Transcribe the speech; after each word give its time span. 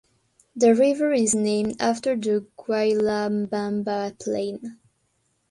The 0.55 0.73
river 0.73 1.13
is 1.13 1.35
named 1.35 1.75
after 1.79 2.15
the 2.15 2.47
Guayllabamba 2.57 4.17
plain. 4.19 4.79